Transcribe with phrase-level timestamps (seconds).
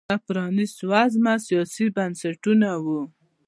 [0.09, 3.01] دا پرانیست وزمه سیاسي بنسټونه وو